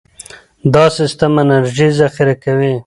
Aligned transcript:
دا 0.73 0.85
سیستم 0.97 1.33
انرژي 1.41 1.89
ذخیره 1.99 2.35
کوي. 2.43 2.73